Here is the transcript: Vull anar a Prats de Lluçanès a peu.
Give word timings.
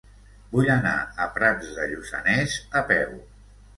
Vull 0.53 0.69
anar 0.75 0.93
a 1.25 1.29
Prats 1.35 1.69
de 1.77 1.85
Lluçanès 1.93 2.57
a 2.81 2.87
peu. 2.93 3.15